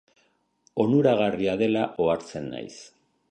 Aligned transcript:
Onuragarria 0.83 1.55
dela 1.63 1.85
ohartzen 2.05 2.51
naiz. 2.57 2.75